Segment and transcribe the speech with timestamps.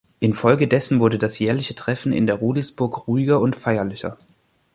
[0.19, 4.17] Infolgedessen wurde das jährliche Treffen in der Rudelsburg ruhiger und feierlicher.